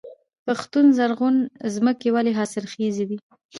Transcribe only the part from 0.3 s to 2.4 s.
پښتون زرغون ځمکې ولې